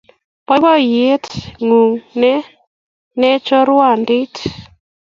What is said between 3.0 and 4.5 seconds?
nene chorwandit